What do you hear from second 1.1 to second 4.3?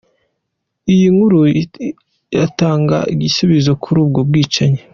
nkuru iratanga igisubizo kuri ubwo